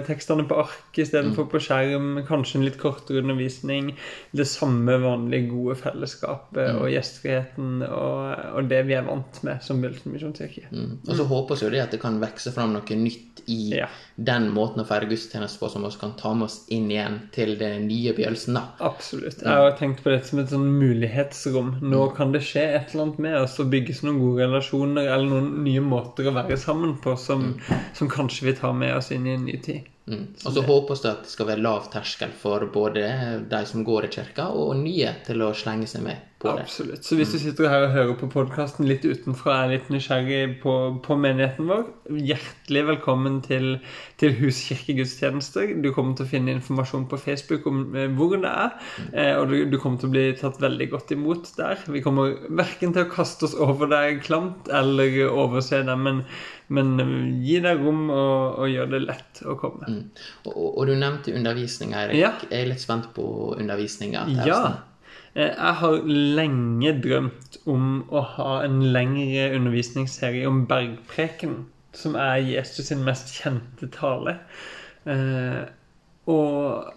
tekstene 0.08 0.46
på 0.48 0.60
ark 0.64 1.00
istedenfor 1.00 1.48
på 1.52 1.62
skjerm. 1.64 2.24
Kanskje 2.28 2.60
en 2.60 2.66
litt 2.68 2.80
kortere 2.82 3.24
undervisning. 3.24 3.94
Det 4.36 4.48
samme 4.50 4.98
vanlige 5.04 5.52
gode 5.52 5.78
fellesskapet 5.80 6.76
og 6.78 6.92
gjestfriheten 6.92 7.86
og, 7.88 8.58
og 8.58 8.70
det 8.72 8.84
vi 8.90 8.98
er 8.98 9.08
vant 9.08 9.42
med 9.48 9.64
som 9.64 9.82
Bjølsen 9.84 10.14
misjonskirke. 10.14 10.68
Mm. 10.72 11.00
Og 11.08 11.16
så 11.16 11.28
håper 11.28 11.60
vi 11.60 11.68
jo 11.68 11.74
det 11.78 11.86
at 11.86 11.96
det 11.96 12.04
kan 12.04 12.20
vokse 12.22 12.54
fram 12.56 12.76
noe 12.76 13.02
nytt 13.08 13.46
i 13.48 13.62
Ja. 13.78 13.90
Den 14.18 14.48
måten 14.50 14.82
å 14.82 14.86
feire 14.90 15.06
gudstjeneste 15.10 15.62
på, 15.62 15.70
som 15.70 15.84
vi 15.86 15.92
kan 16.02 16.16
ta 16.18 16.32
med 16.34 16.48
oss 16.48 16.64
inn 16.74 16.90
igjen 16.90 17.20
til 17.36 17.54
det 17.60 17.70
nye 17.84 18.14
begynnelsen. 18.18 18.58
da. 18.58 18.64
Absolutt. 18.90 19.44
Jeg 19.44 19.64
har 19.64 19.76
tenkt 19.78 20.02
på 20.04 20.10
dette 20.10 20.32
som 20.32 20.42
et 20.42 20.54
sånn 20.54 20.66
mulighetsrom. 20.80 21.76
Nå 21.86 22.08
kan 22.18 22.34
det 22.34 22.42
skje 22.48 22.66
et 22.80 22.94
eller 22.94 23.08
annet 23.08 23.20
med 23.28 23.38
oss 23.44 23.60
og 23.62 23.70
bygges 23.74 24.02
noen 24.06 24.18
gode 24.24 24.48
relasjoner 24.48 25.12
eller 25.12 25.30
noen 25.30 25.52
nye 25.68 25.84
måter 25.86 26.30
å 26.30 26.34
være 26.40 26.58
sammen 26.58 26.98
på 27.04 27.14
som, 27.22 27.52
som 27.98 28.10
kanskje 28.10 28.50
vi 28.50 28.58
tar 28.58 28.74
med 28.74 28.96
oss 28.98 29.14
inn 29.14 29.30
i 29.30 29.38
en 29.38 29.46
ny 29.46 29.62
tid. 29.62 29.86
Mm. 30.08 30.24
Og 30.46 30.54
så 30.56 30.64
håper 30.64 30.96
vi 30.96 31.10
at 31.10 31.26
det 31.26 31.34
skal 31.34 31.50
være 31.50 31.64
lav 31.66 31.90
terskel 31.92 32.32
for 32.32 32.64
både 32.72 33.04
de 33.52 33.62
som 33.68 33.84
går 33.88 34.08
i 34.08 34.14
kirka, 34.20 34.50
og 34.56 34.78
nye 34.80 35.12
til 35.28 35.44
å 35.44 35.54
slenge 35.58 35.90
seg 35.92 36.06
med 36.08 36.28
på 36.38 36.52
det. 36.54 36.64
Absolutt. 36.68 37.06
Så 37.06 37.18
hvis 37.18 37.32
du 37.34 37.40
sitter 37.42 37.70
her 37.72 37.88
og 37.88 37.94
hører 37.96 38.18
på 38.20 38.30
podkasten 38.30 38.86
litt 38.88 39.06
utenfra 39.06 39.56
er 39.64 39.72
litt 39.72 39.88
nysgjerrig 39.90 40.60
på, 40.62 40.74
på 41.06 41.18
menigheten 41.18 41.70
vår, 41.70 41.88
hjertelig 42.14 42.84
velkommen 42.92 43.40
til, 43.46 43.80
til 44.22 44.36
huskirkegudstjenester. 44.38 45.74
Du 45.82 45.90
kommer 45.96 46.18
til 46.18 46.28
å 46.28 46.30
finne 46.30 46.54
informasjon 46.54 47.08
på 47.10 47.20
Facebook 47.24 47.66
om 47.70 47.82
eh, 47.98 48.10
hvor 48.18 48.38
det 48.38 48.52
er, 48.52 48.76
eh, 49.14 49.34
og 49.40 49.50
du, 49.50 49.58
du 49.72 49.80
kommer 49.82 50.02
til 50.02 50.12
å 50.12 50.14
bli 50.14 50.28
tatt 50.38 50.62
veldig 50.62 50.90
godt 50.94 51.16
imot 51.18 51.50
der. 51.58 51.82
Vi 51.90 52.04
kommer 52.06 52.38
verken 52.62 52.94
til 52.94 53.08
å 53.08 53.12
kaste 53.12 53.50
oss 53.50 53.58
over 53.58 53.90
deg 53.92 54.22
klamt 54.28 54.70
eller 54.70 55.24
overse 55.32 55.82
deg, 55.90 56.06
men, 56.06 56.22
men 56.70 56.94
eh, 57.02 57.18
gi 57.50 57.58
deg 57.66 57.82
rom 57.82 58.12
og, 58.12 58.62
og 58.62 58.70
gjør 58.76 58.94
det 58.94 59.04
lett 59.08 59.42
å 59.42 59.58
komme. 59.58 59.97
Mm. 59.98 60.26
Og, 60.46 60.52
og, 60.54 60.68
og 60.78 60.88
du 60.90 60.94
nevnte 60.96 61.34
undervisninga, 61.36 62.06
Erik. 62.08 62.20
Ja. 62.22 62.32
Jeg 62.52 62.62
er 62.66 62.70
litt 62.72 62.84
spent 62.84 63.10
på 63.16 63.26
undervisninga. 63.58 64.26
Ja. 64.48 64.60
Eh, 65.34 65.52
Jeg 65.52 65.74
har 65.82 65.98
lenge 66.40 66.94
drømt 67.04 67.58
om 67.70 68.04
å 68.10 68.24
ha 68.36 68.52
en 68.66 68.80
lengre 68.94 69.50
undervisningsserie 69.58 70.48
om 70.50 70.64
bergpreken, 70.70 71.66
som 71.98 72.16
er 72.20 72.38
Jesus 72.46 72.90
sin 72.92 73.04
mest 73.06 73.34
kjente 73.38 73.90
tale. 73.94 74.38
Eh, 75.06 75.64
og, 76.28 76.94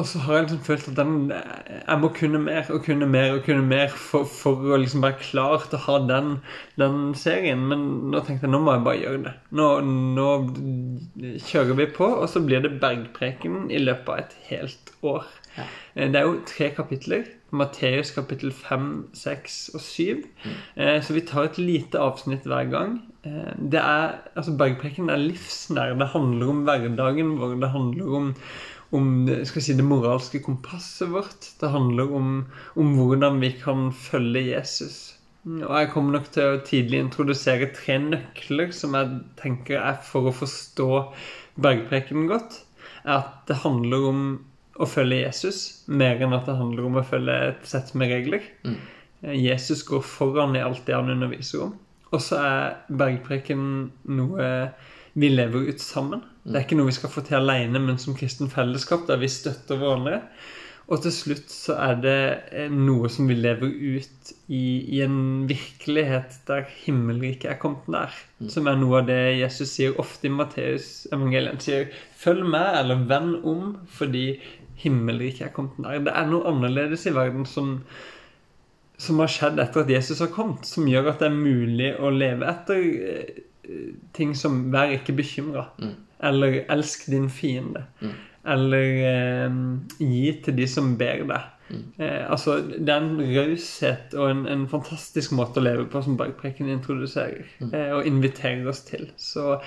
og 0.00 0.06
så 0.08 0.22
har 0.24 0.34
jeg 0.38 0.44
liksom 0.46 0.60
følt 0.64 0.86
at 0.88 0.96
den 0.96 1.32
Jeg 1.32 1.98
må 2.00 2.08
kunne 2.16 2.38
mer 2.40 2.70
og 2.72 2.80
kunne 2.86 3.06
mer 3.06 3.34
og 3.34 3.42
kunne 3.44 3.64
mer 3.66 3.90
for, 3.92 4.24
for 4.24 4.72
å 4.72 4.78
liksom 4.80 5.04
være 5.04 5.20
klar 5.20 5.66
til 5.66 5.76
å 5.76 5.82
ha 5.84 5.98
den, 6.08 6.30
den 6.80 6.96
serien. 7.18 7.66
Men 7.68 7.84
nå 8.12 8.22
tenkte 8.24 8.48
jeg 8.48 8.54
nå 8.54 8.62
må 8.64 8.72
jeg 8.78 8.86
bare 8.86 9.02
gjøre 9.02 9.20
det. 9.26 9.34
Nå, 9.60 9.68
nå 10.16 10.30
kjører 11.44 11.76
vi 11.82 11.88
på, 11.92 12.08
og 12.08 12.24
så 12.32 12.40
blir 12.40 12.64
det 12.64 12.78
bergpreken 12.80 13.68
i 13.68 13.82
løpet 13.84 14.08
av 14.14 14.24
et 14.24 14.34
helt 14.48 14.94
år. 15.04 15.28
Ja. 15.58 15.68
Eh, 15.94 16.08
Det 16.08 16.22
er 16.22 16.28
jo 16.30 16.40
tre 16.48 16.72
kapitler. 16.72 17.28
Matteus 17.52 18.14
kapittel 18.16 18.52
5, 18.56 18.92
6 19.12 19.56
og 19.76 19.82
7. 19.84 20.22
Mm. 20.24 21.02
Så 21.04 21.12
vi 21.12 21.20
tar 21.28 21.50
et 21.50 21.58
lite 21.60 22.00
avsnitt 22.00 22.46
hver 22.48 22.70
gang. 22.72 22.94
Eh, 23.24 23.54
Det 23.56 23.80
er, 23.80 24.18
altså 24.36 24.56
Bergpreken 24.58 25.10
er 25.10 25.22
livsnær. 25.22 25.96
Det 25.98 26.12
handler 26.14 26.52
om 26.52 26.62
hverdagen 26.66 27.38
vår. 27.38 27.56
Det 27.60 27.70
handler 27.70 28.16
om, 28.18 28.34
om 28.92 29.08
si, 29.46 29.74
det 29.78 29.86
moralske 29.86 30.42
kompasset 30.42 31.10
vårt. 31.12 31.52
Det 31.60 31.70
handler 31.70 32.12
om, 32.12 32.46
om 32.76 32.94
hvordan 32.98 33.40
vi 33.40 33.52
kan 33.62 33.90
følge 33.92 34.48
Jesus. 34.52 35.18
Og 35.44 35.74
jeg 35.74 35.90
kommer 35.90 36.18
nok 36.18 36.28
til 36.30 36.46
å 36.46 36.60
tidlig 36.62 37.00
introdusere 37.02 37.72
tre 37.74 37.96
nøkler 37.98 38.70
som 38.74 38.94
jeg 38.94 39.22
tenker 39.40 39.80
er 39.80 39.96
for 40.06 40.30
å 40.30 40.34
forstå 40.38 40.90
bergprekenen 41.62 42.28
godt. 42.30 42.60
Er 43.02 43.16
at 43.18 43.40
det 43.48 43.62
handler 43.64 44.06
om 44.12 44.20
å 44.78 44.86
følge 44.88 45.24
Jesus 45.24 45.82
mer 45.90 46.22
enn 46.22 46.34
at 46.36 46.46
det 46.46 46.54
handler 46.56 46.86
om 46.86 47.00
å 47.00 47.06
følge 47.06 47.34
et 47.50 47.66
sett 47.68 47.90
med 47.98 48.12
regler. 48.14 48.46
Mm. 48.62 48.76
Eh, 49.22 49.34
Jesus 49.48 49.82
går 49.88 50.04
foran 50.06 50.54
i 50.56 50.62
alt 50.62 50.86
det 50.86 50.94
han 50.96 51.10
underviser 51.10 51.66
om. 51.66 51.74
Og 52.12 52.20
så 52.20 52.40
er 52.40 52.74
bergpreken 52.92 53.62
noe 54.12 54.48
vi 55.12 55.28
lever 55.28 55.68
ut 55.68 55.80
sammen. 55.80 56.22
Det 56.44 56.56
er 56.56 56.64
ikke 56.66 56.78
noe 56.78 56.88
vi 56.88 56.96
skal 56.96 57.12
få 57.12 57.22
til 57.26 57.38
alene, 57.38 57.80
men 57.82 58.00
som 58.00 58.16
kristen 58.16 58.50
fellesskap, 58.52 59.06
der 59.08 59.20
vi 59.20 59.30
støtter 59.30 59.80
hverandre. 59.80 60.22
Og 60.90 61.00
til 61.04 61.12
slutt 61.14 61.52
så 61.52 61.76
er 61.78 62.00
det 62.02 62.20
eh, 62.52 62.72
noe 62.72 63.08
som 63.12 63.28
vi 63.30 63.36
lever 63.38 63.70
ut 63.70 64.32
i, 64.52 64.64
i 64.96 65.02
en 65.04 65.44
virkelighet 65.48 66.40
der 66.48 66.66
himmelriket 66.82 67.52
er 67.52 67.60
kommet 67.62 67.86
nær. 67.92 68.16
Som 68.52 68.68
er 68.68 68.80
noe 68.80 68.98
av 69.00 69.06
det 69.08 69.20
Jesus 69.38 69.76
sier 69.76 69.96
ofte 70.02 70.28
i 70.28 70.32
Matteus 70.34 71.06
evangeliet. 71.12 71.54
Han 71.54 71.62
sier 71.64 71.86
'følg 72.18 72.44
meg', 72.44 72.80
eller 72.80 73.06
'vend 73.06 73.46
om', 73.46 73.76
fordi 73.86 74.40
himmelriket 74.82 75.46
er 75.46 75.54
kommet 75.54 75.78
nær. 75.78 76.02
Det 76.02 76.12
er 76.12 76.26
noe 76.26 76.50
annerledes 76.50 77.06
i 77.06 77.14
verden 77.14 77.46
som, 77.46 77.78
som 79.02 79.18
har 79.22 79.30
skjedd 79.32 79.58
etter 79.62 79.82
at 79.82 79.90
Jesus 79.90 80.20
har 80.22 80.30
kommet, 80.34 80.66
som 80.68 80.86
gjør 80.86 81.08
at 81.12 81.22
det 81.22 81.28
er 81.30 81.34
mulig 81.38 81.88
å 81.98 82.10
leve 82.14 82.46
etter 82.46 82.82
eh, 82.82 83.40
ting 84.14 84.34
som 84.38 84.70
'vær 84.72 84.92
ikke 84.98 85.16
bekymra', 85.16 85.66
Mm. 85.78 85.94
eller 86.22 86.64
'elsk 86.68 87.06
din 87.10 87.28
fiende', 87.28 87.84
Mm. 88.02 88.12
eller 88.46 88.86
eh, 89.08 89.50
'gi 90.00 90.42
til 90.44 90.56
de 90.56 90.66
som 90.66 90.96
ber 90.96 91.24
deg'. 91.26 91.48
Eh, 91.98 92.30
altså, 92.30 92.56
Det 92.62 92.88
er 92.88 93.00
en 93.00 93.20
raushet 93.20 94.14
og 94.14 94.30
en, 94.30 94.42
en 94.48 94.66
fantastisk 94.68 95.32
måte 95.36 95.60
å 95.60 95.64
leve 95.64 95.86
på 95.92 96.02
som 96.04 96.16
Bergpreken 96.20 96.68
introduserer 96.68 97.44
Mm. 97.60 97.70
eh, 97.74 97.90
og 97.96 98.06
inviterer 98.06 98.68
oss 98.68 98.80
til. 98.88 99.08
Så 99.16 99.60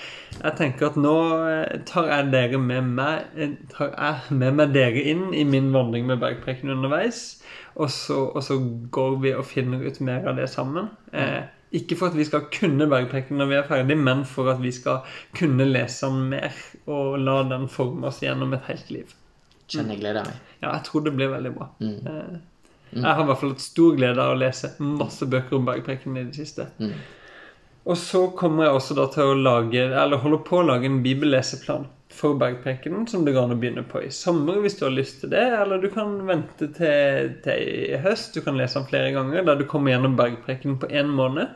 jeg 0.43 0.53
tenker 0.57 0.89
at 0.91 0.97
nå 0.99 1.15
eh, 1.49 1.79
tar 1.85 2.07
jeg 2.11 2.31
dere 2.33 2.57
med 2.61 2.83
meg 2.97 3.25
eh, 3.37 3.55
tar 3.71 3.91
jeg 3.95 4.37
med 4.37 4.53
meg 4.59 4.73
dere 4.75 5.01
inn 5.01 5.33
i 5.33 5.43
min 5.43 5.71
vandring 5.73 6.05
med 6.07 6.19
Bergpreken 6.21 6.69
underveis. 6.75 7.41
Og 7.75 7.89
så, 7.91 8.21
og 8.35 8.43
så 8.43 8.55
går 8.91 9.17
vi 9.21 9.33
og 9.35 9.45
finner 9.45 9.81
ut 9.83 9.99
mer 10.01 10.27
av 10.29 10.37
det 10.37 10.47
sammen. 10.49 10.89
Eh, 11.13 11.43
ikke 11.75 11.97
for 11.99 12.07
at 12.07 12.15
vi 12.15 12.23
skal 12.23 12.45
kunne 12.53 12.87
Bergpreken 12.87 13.35
når 13.41 13.49
vi 13.49 13.55
er 13.57 13.67
ferdig, 13.67 13.97
men 13.99 14.23
for 14.25 14.47
at 14.53 14.61
vi 14.63 14.71
skal 14.71 15.01
kunne 15.35 15.65
lese 15.67 16.07
den 16.07 16.29
mer 16.31 16.53
og 16.87 17.17
la 17.19 17.41
den 17.49 17.67
forme 17.67 18.07
oss 18.07 18.21
gjennom 18.23 18.53
et 18.55 18.67
helt 18.69 18.91
liv. 18.93 19.11
Kjenner 19.71 19.95
jeg 19.95 20.03
gleder 20.03 20.27
meg. 20.27 20.39
Ja, 20.61 20.71
jeg 20.75 20.83
tror 20.87 21.05
det 21.05 21.15
blir 21.17 21.31
veldig 21.33 21.53
bra. 21.55 21.69
Mm. 21.81 21.95
Eh, 22.07 22.35
Jeg 22.95 23.03
har 23.03 23.23
i 23.23 23.27
hvert 23.27 23.39
fall 23.41 23.51
hatt 23.55 23.63
stor 23.65 23.95
glede 23.97 24.23
av 24.23 24.35
å 24.35 24.39
lese 24.39 24.69
masse 24.79 25.25
bøker 25.27 25.57
om 25.57 25.65
Bergpreken 25.67 26.17
i 26.21 26.23
det 26.29 26.37
siste. 26.37 26.67
Mm. 26.79 26.93
Og 27.85 27.97
så 28.01 28.21
kommer 28.37 28.65
jeg 28.65 28.77
også 28.77 28.95
da 28.97 29.05
til 29.13 29.31
å 29.33 29.37
lage, 29.37 29.81
eller 29.89 30.21
holder 30.21 30.41
på 30.47 30.61
å 30.61 30.65
lage 30.65 30.87
en 30.89 31.01
bibelleseplan 31.05 31.85
for 32.15 32.37
Bergprekenen, 32.39 33.07
som 33.09 33.25
det 33.25 33.33
går 33.35 33.49
an 33.49 33.55
å 33.55 33.59
begynne 33.59 33.83
på 33.89 34.01
i 34.05 34.11
sommer 34.13 34.61
hvis 34.63 34.77
du 34.79 34.85
har 34.87 34.93
lyst 34.95 35.19
til 35.21 35.33
det. 35.33 35.43
Eller 35.59 35.81
du 35.83 35.89
kan 35.93 36.15
vente 36.29 36.69
til, 36.77 37.33
til 37.45 37.73
i 37.91 37.99
høst. 38.01 38.33
Du 38.37 38.45
kan 38.45 38.57
lese 38.57 38.79
den 38.79 38.87
flere 38.89 39.11
ganger, 39.17 39.43
der 39.45 39.59
du 39.59 39.65
kommer 39.69 39.93
gjennom 39.93 40.15
Bergprekenen 40.17 40.79
på 40.81 40.89
én 40.93 41.11
måned. 41.17 41.51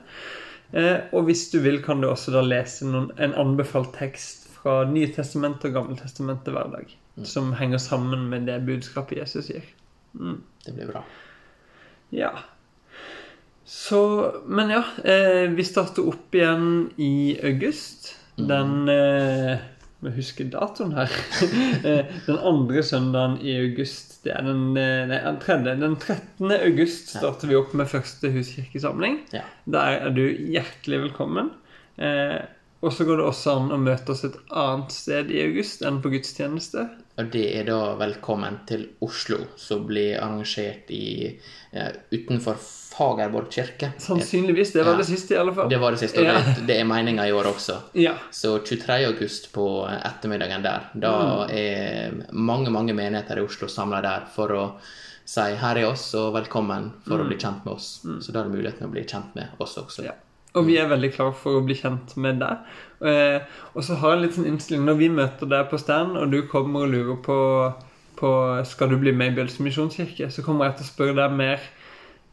Eh, 0.74 1.08
og 1.16 1.26
hvis 1.30 1.48
du 1.54 1.62
vil, 1.64 1.80
kan 1.86 2.02
du 2.02 2.10
også 2.12 2.34
da 2.36 2.44
lese 2.46 2.86
noen, 2.86 3.10
en 3.18 3.34
anbefalt 3.40 3.94
tekst 3.98 4.39
fra 4.60 4.84
testament 5.16 5.64
og 5.66 5.74
Gammeltestamentet 5.74 6.54
hver 6.54 6.72
dag. 6.74 6.94
Som 7.28 7.54
henger 7.54 7.78
sammen 7.78 8.30
med 8.30 8.48
det 8.48 8.60
budskapet 8.68 9.18
Jesus 9.18 9.50
gir. 9.52 9.66
Det 10.66 10.74
blir 10.76 10.92
bra. 10.92 11.04
Ja. 12.10 12.32
Så 13.66 14.36
Men 14.46 14.70
ja, 14.70 14.84
eh, 15.04 15.50
vi 15.50 15.64
starter 15.64 16.08
opp 16.08 16.36
igjen 16.36 16.90
i 16.98 17.38
august. 17.44 18.16
Den 18.36 18.90
eh, 18.90 19.60
må 20.00 20.14
husker 20.16 20.48
datoen 20.52 20.96
her. 20.96 21.12
Eh, 21.80 22.08
den 22.26 22.40
andre 22.44 22.82
søndagen 22.84 23.38
i 23.46 23.54
august. 23.60 24.18
Det 24.24 24.34
er 24.36 24.44
den, 24.44 24.76
eh, 24.78 25.06
nei, 25.08 25.20
den 25.24 25.40
tredje. 25.44 25.76
Den 25.80 25.96
13. 25.96 26.52
august 26.58 27.14
starter 27.14 27.48
vi 27.52 27.56
opp 27.60 27.76
med 27.78 27.88
første 27.92 28.32
huskirkesamling. 28.34 29.22
Ja. 29.36 29.46
Der 29.70 30.00
er 30.08 30.16
du 30.16 30.26
hjertelig 30.28 31.04
velkommen. 31.06 31.54
Eh, 32.00 32.42
og 32.82 32.94
så 32.94 33.06
går 33.06 33.18
det 33.20 33.26
også 33.28 33.54
an 33.58 33.72
å 33.76 33.78
møte 33.82 34.14
oss 34.14 34.24
et 34.24 34.36
annet 34.56 34.92
sted 34.96 35.32
i 35.32 35.42
august 35.44 35.82
enn 35.86 36.02
på 36.04 36.12
gudstjeneste. 36.14 36.86
Og 37.20 37.32
det 37.34 37.46
er 37.60 37.66
da 37.68 37.96
velkommen 38.00 38.62
til 38.70 38.86
Oslo, 39.04 39.42
som 39.60 39.82
blir 39.90 40.14
arrangert 40.22 40.88
i, 40.96 41.34
uh, 41.76 41.90
utenfor 42.14 42.56
Fagerborg 42.60 43.50
kirke. 43.52 43.92
Sannsynligvis. 44.00 44.72
Det 44.72 44.86
var 44.86 44.94
Ja. 44.94 44.98
det 44.98 45.06
siste, 45.10 45.36
i 45.36 45.38
alle 45.38 45.54
fall. 45.54 45.70
Det 45.70 45.80
var 45.80 45.92
det 45.92 46.00
siste, 46.00 46.20
og 46.20 46.26
Ja. 46.26 46.40
det, 46.40 46.66
det 46.68 46.80
er 46.80 46.86
meninga 46.86 47.28
i 47.28 47.32
år 47.36 47.52
også. 47.52 47.76
Ja. 47.94 48.14
Så 48.32 48.60
23. 48.64 49.06
august 49.08 49.52
på 49.52 49.66
ettermiddagen 49.90 50.64
der, 50.64 50.90
da 50.96 51.46
er 51.50 52.12
mange, 52.32 52.70
mange 52.72 52.94
menigheter 52.94 53.38
i 53.38 53.42
Oslo 53.46 53.68
samla 53.68 54.02
der 54.02 54.26
for 54.34 54.48
å 54.50 54.74
si 55.26 55.42
'her 55.42 55.78
er 55.78 55.92
oss', 55.92 56.16
og 56.16 56.34
'velkommen' 56.34 56.92
for 57.08 57.20
å 57.20 57.28
bli 57.28 57.38
kjent 57.38 57.66
med 57.66 57.74
oss. 57.76 58.02
Så 58.22 58.32
da 58.32 58.40
er 58.40 58.50
det 58.50 58.58
muligheten 58.58 58.88
å 58.88 58.92
bli 58.92 59.04
kjent 59.04 59.36
med 59.36 59.50
oss 59.60 59.76
også. 59.78 60.04
Ja. 60.06 60.12
Og 60.58 60.66
vi 60.66 60.80
er 60.82 60.90
veldig 60.90 61.12
klar 61.14 61.34
for 61.38 61.60
å 61.60 61.66
bli 61.66 61.76
kjent 61.78 62.16
med 62.18 62.40
deg. 62.42 62.70
Eh, 63.06 63.42
og 63.76 63.86
så 63.86 64.00
har 64.02 64.16
jeg 64.16 64.24
litt 64.24 64.34
sånn 64.36 64.48
innstilling 64.50 64.82
Når 64.88 64.98
vi 65.00 65.08
møter 65.14 65.48
deg 65.48 65.70
på 65.72 65.78
stand, 65.80 66.18
og 66.20 66.34
du 66.34 66.42
kommer 66.52 66.84
og 66.84 66.92
lurer 66.92 67.20
på, 67.24 67.38
på 68.20 68.32
Skal 68.68 68.92
du 68.92 68.98
bli 69.00 69.14
med 69.16 69.32
i 69.32 69.38
Bjølsen 69.38 69.68
misjonskirke, 69.68 70.28
så 70.34 70.44
kommer 70.44 70.68
jeg 70.68 70.80
til 70.80 70.88
å 70.88 70.90
spørre 70.90 71.18
deg 71.22 71.38
mer 71.38 71.70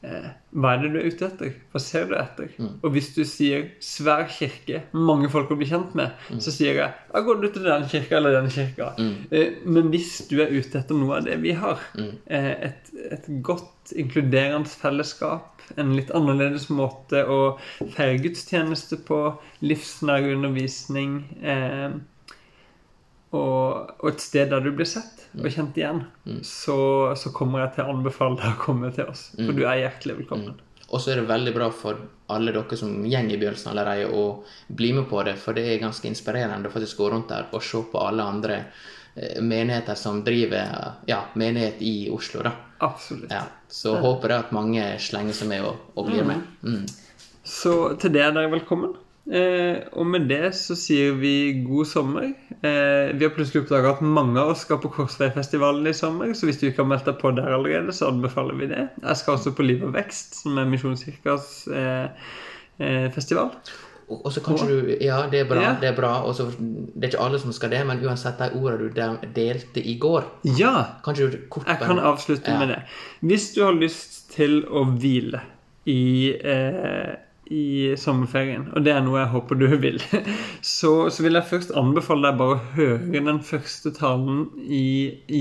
eh, 0.02 0.28
Hva 0.56 0.72
er 0.74 0.82
det 0.82 0.90
du 0.92 0.98
er 0.98 1.06
ute 1.10 1.26
etter? 1.26 1.52
Hva 1.72 1.80
ser 1.80 2.06
du 2.08 2.14
etter? 2.16 2.48
Og 2.82 2.90
hvis 2.92 3.14
du 3.14 3.24
sier 3.24 3.70
'svær 3.80 4.26
kirke', 4.28 4.82
mange 4.92 5.28
folk 5.28 5.50
å 5.50 5.56
bli 5.56 5.66
kjent 5.66 5.94
med, 5.94 6.10
så 6.40 6.50
sier 6.50 6.74
jeg 6.74 6.92
'da 7.12 7.20
går 7.20 7.40
du 7.42 7.48
til 7.48 7.62
den 7.64 7.84
kirka 7.88 8.16
eller 8.16 8.32
den 8.40 8.48
kirka'. 8.50 8.94
Eh, 9.30 9.52
men 9.64 9.90
hvis 9.90 10.28
du 10.28 10.40
er 10.40 10.48
ute 10.52 10.78
etter 10.78 10.94
noe 10.94 11.18
av 11.18 11.24
det 11.24 11.36
vi 11.42 11.52
har, 11.52 11.78
eh, 12.28 12.70
et, 12.70 12.90
et 13.10 13.24
godt 13.42 13.92
inkluderende 13.94 14.68
fellesskap, 14.68 15.62
en 15.76 15.94
litt 15.96 16.10
annerledes 16.10 16.68
måte 16.70 17.24
å 17.26 17.58
feire 17.94 18.18
gudstjeneste 18.22 18.96
på, 19.04 19.38
livsnær 19.62 20.22
undervisning 20.32 21.24
eh, 21.42 21.90
og, 23.34 23.96
og 23.98 24.08
et 24.12 24.22
sted 24.22 24.52
der 24.52 24.62
du 24.62 24.70
blir 24.76 24.88
sett 24.88 25.24
og 25.36 25.48
kjent 25.52 25.76
igjen, 25.76 26.04
så, 26.46 26.76
så 27.18 27.32
kommer 27.34 27.64
jeg 27.64 27.74
til 27.76 27.84
å 27.84 27.96
anbefale 27.96 28.38
deg 28.40 28.54
å 28.54 28.62
komme 28.62 28.92
til 28.94 29.10
oss. 29.10 29.28
For 29.36 29.52
du 29.56 29.64
er 29.66 29.82
hjertelig 29.82 30.20
velkommen. 30.22 30.54
Og 30.86 31.02
så 31.02 31.12
er 31.12 31.20
det 31.20 31.26
veldig 31.28 31.54
bra 31.54 31.70
for 31.74 31.98
alle 32.30 32.52
dere 32.54 32.76
som 32.78 32.92
går 33.02 33.32
i 33.34 33.38
Bjølsen 33.40 33.72
allerede, 33.72 34.06
å 34.14 34.44
bli 34.68 34.92
med 34.94 35.08
på 35.10 35.22
det, 35.26 35.34
for 35.42 35.56
det 35.56 35.66
er 35.66 35.82
ganske 35.82 36.06
inspirerende 36.08 36.70
å 36.70 36.74
faktisk 36.74 37.02
gå 37.02 37.10
rundt 37.10 37.32
der 37.32 37.48
og 37.50 37.64
se 37.64 37.82
på 37.90 38.02
alle 38.02 38.22
andre 38.22 38.60
eh, 39.14 39.40
menigheter 39.42 39.98
som 39.98 40.22
driver 40.26 41.02
ja, 41.10 41.24
menighet 41.34 41.82
i 41.82 41.96
Oslo. 42.14 42.44
da. 42.46 42.54
Absolutt. 42.86 43.32
Ja, 43.32 43.46
Så 43.68 43.96
håper 43.98 44.30
jeg 44.30 44.46
at 44.46 44.54
mange 44.54 44.86
slenger 45.02 45.34
seg 45.34 45.50
med 45.50 45.66
og, 45.66 45.90
og 45.96 46.06
blir 46.10 46.26
med. 46.28 46.46
Mm. 46.62 46.84
Så 47.46 47.96
til 48.00 48.14
det 48.14 48.22
er 48.22 48.34
dere 48.36 48.52
velkommen. 48.52 48.94
Eh, 49.26 49.80
og 49.98 50.06
med 50.06 50.28
det 50.30 50.52
så 50.54 50.76
sier 50.78 51.16
vi 51.18 51.32
god 51.66 51.88
sommer. 51.90 52.28
Eh, 52.62 53.10
vi 53.18 53.26
har 53.26 53.32
plutselig 53.34 53.64
oppdaga 53.64 53.96
at 53.96 54.02
mange 54.06 54.38
av 54.38 54.52
oss 54.52 54.62
skal 54.62 54.78
på 54.82 54.90
Korsveifestivalen 54.94 55.86
i 55.90 55.94
sommer, 55.98 56.30
så 56.38 56.46
hvis 56.46 56.60
du 56.60 56.68
ikke 56.68 56.84
har 56.84 56.92
meldt 56.92 57.08
deg 57.10 57.18
på 57.18 57.32
der 57.34 57.50
allerede, 57.56 57.92
så 57.96 58.12
anbefaler 58.12 58.54
vi 58.60 58.68
det. 58.70 58.84
Jeg 59.02 59.16
skal 59.22 59.34
også 59.34 59.54
på 59.58 59.66
Liv 59.66 59.82
og 59.88 59.96
Vekst, 59.98 60.38
som 60.44 60.58
er 60.62 60.70
Misjonskirkas 60.70 61.50
eh, 61.74 62.30
eh, 62.78 63.08
festival. 63.16 63.50
Og, 64.06 64.20
og 64.28 64.30
så 64.30 64.38
kanskje 64.46 64.68
du 64.70 64.90
Ja, 65.02 65.24
det 65.30 65.40
er 65.42 65.48
bra. 65.50 65.62
Ja. 65.64 65.74
det 65.82 65.88
er 65.90 65.96
bra, 65.96 66.12
og 66.22 66.36
så 66.38 66.44
Det 66.54 67.02
er 67.02 67.08
ikke 67.10 67.24
alle 67.24 67.40
som 67.42 67.50
skal 67.52 67.72
det, 67.74 67.80
men 67.88 68.04
uansett 68.06 68.38
de 68.38 68.52
ordene 68.54 68.86
du 68.94 69.32
delte 69.34 69.82
i 69.82 69.96
går 69.98 70.22
Ja! 70.60 71.00
Kanskje 71.02 71.26
du 71.32 71.38
kort 71.50 71.66
Jeg 71.66 71.80
kan 71.82 71.98
avslutte 71.98 72.46
Ja. 72.54 72.58
med 72.60 72.68
det. 72.70 72.78
Hvis 73.26 73.48
du 73.56 73.64
har 73.64 73.74
lyst 73.74 74.30
til 74.30 74.60
å 74.70 74.84
hvile 74.94 75.40
i, 75.90 76.30
eh, 76.38 77.16
i 77.52 77.94
sommerferien, 78.00 78.66
og 78.74 78.84
det 78.86 78.92
er 78.94 79.02
noe 79.06 79.20
jeg 79.20 79.30
håper 79.32 79.58
du 79.60 79.66
vil, 79.82 79.98
så, 80.76 80.92
så 81.12 81.24
vil 81.26 81.38
jeg 81.38 81.48
først 81.50 81.72
anbefale 81.78 82.26
deg 82.28 82.38
bare 82.40 82.56
å 82.56 82.64
høre 82.76 83.22
den 83.28 83.40
første 83.46 83.92
talen 83.96 84.46
i 84.66 84.86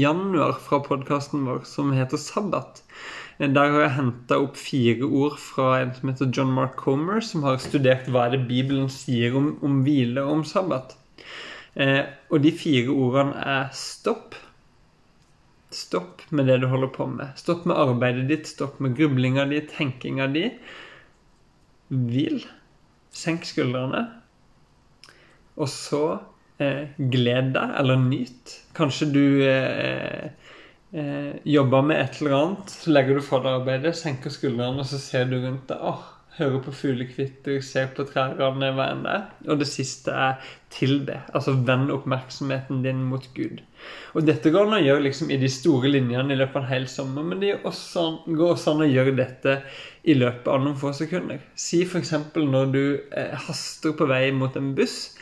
januar 0.01 0.57
fra 0.65 0.81
podkasten 0.85 1.45
vår 1.49 1.63
som 1.69 1.93
heter 1.95 2.21
Sabbat. 2.21 2.83
Eh, 3.39 3.49
Der 3.49 3.73
har 3.73 3.85
jeg 3.87 3.95
henta 3.97 4.39
opp 4.43 4.59
fire 4.59 5.07
ord 5.09 5.39
fra 5.41 5.69
en 5.81 5.93
som 5.97 6.11
heter 6.11 6.31
John 6.35 6.53
Mark 6.55 6.77
Comer, 6.81 7.21
som 7.25 7.43
har 7.47 7.57
studert 7.63 8.09
hva 8.11 8.27
er 8.27 8.35
det 8.37 8.45
Bibelen 8.49 8.89
sier 8.93 9.35
om, 9.39 9.53
om 9.65 9.81
hvile 9.87 10.23
og 10.25 10.39
om 10.39 10.45
sabbat. 10.47 10.95
Eh, 11.75 12.03
og 12.31 12.41
de 12.45 12.51
fire 12.55 12.93
ordene 12.93 13.35
er 13.57 13.71
stopp, 13.75 14.35
Stopp 15.75 16.21
med 16.31 16.47
det 16.47 16.55
du 16.61 16.67
holder 16.71 16.87
på 16.95 17.05
med. 17.11 17.33
Stopp 17.39 17.65
med 17.67 17.77
arbeidet 17.81 18.27
ditt, 18.29 18.47
stopp 18.47 18.79
med 18.83 18.95
grublinga 18.97 19.45
di, 19.49 19.59
tenkinga 19.67 20.27
di. 20.31 20.45
Hvil. 21.89 22.41
Senk 23.15 23.45
skuldrene. 23.47 24.01
Og 25.55 25.69
så 25.71 26.01
eh, 26.59 26.95
gled 26.97 27.53
deg, 27.55 27.75
eller 27.79 28.01
nyt. 28.01 28.55
Kanskje 28.75 29.07
du 29.13 29.25
eh, 29.47 30.31
eh, 30.91 31.31
jobber 31.47 31.85
med 31.85 32.01
et 32.01 32.19
eller 32.21 32.37
annet, 32.39 32.73
så 32.73 32.95
legger 32.95 33.19
du 33.19 33.25
fra 33.25 33.39
deg 33.43 33.61
arbeidet, 33.61 33.95
senker 33.99 34.33
skuldrene, 34.33 34.83
og 34.83 34.89
så 34.89 34.99
ser 35.01 35.29
du 35.31 35.37
rundt 35.39 35.69
deg. 35.71 35.79
Åh, 35.79 36.03
hører 36.35 36.59
på 36.65 36.73
fuglekvitter, 36.75 37.61
ser 37.63 37.87
på 37.95 38.03
trærne, 38.09 38.71
hva 38.75 38.89
enn 38.91 39.03
det 39.05 39.13
er. 39.13 39.25
Og 39.47 39.59
det 39.61 39.67
siste 39.69 40.11
er 40.11 40.41
tilbe. 40.73 41.21
Altså 41.31 41.55
vend 41.67 41.93
oppmerksomheten 41.93 42.81
din 42.83 43.05
mot 43.09 43.25
Gud. 43.37 43.61
Og 44.15 44.25
dette 44.27 44.51
går 44.51 44.67
an 44.67 44.77
å 44.79 44.83
gjøre 44.83 45.05
liksom 45.05 45.31
i 45.31 45.39
de 45.39 45.49
store 45.51 45.91
linjene 45.93 46.35
i 46.35 46.39
løpet 46.39 46.59
av 46.59 46.65
en 46.65 46.71
hel 46.71 46.87
sommer, 46.91 47.23
men 47.27 47.41
det 47.43 47.53
går 47.53 47.69
også, 47.71 48.05
går 48.27 48.55
også 48.55 48.73
an 48.73 48.83
å 48.85 48.89
gjøre 48.89 49.15
dette 49.19 49.59
i 50.03 50.17
løpet 50.17 50.49
av 50.51 50.63
noen 50.63 50.79
få 50.79 50.91
sekunder. 50.97 51.39
Si 51.55 51.83
f.eks. 51.85 52.13
når 52.35 52.73
du 52.73 52.83
eh, 53.11 53.35
haster 53.47 53.95
på 53.97 54.09
vei 54.09 54.27
mot 54.35 54.55
en 54.59 54.73
buss. 54.77 55.15